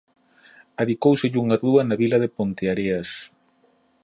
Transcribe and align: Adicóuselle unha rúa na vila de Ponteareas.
Adicóuselle 0.81 1.41
unha 1.43 1.59
rúa 1.63 1.81
na 1.85 1.95
vila 2.01 2.17
de 2.23 2.31
Ponteareas. 2.35 3.09